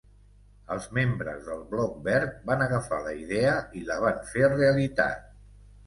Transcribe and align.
Els 0.75 0.87
membres 0.97 1.43
del 1.51 1.61
Bloc 1.75 2.01
Verd 2.09 2.33
van 2.49 2.65
agafar 2.69 3.01
la 3.07 3.15
idea 3.27 3.55
i 3.83 3.87
la 3.95 4.03
van 4.09 4.29
fer 4.35 4.53
realitat. 4.59 5.35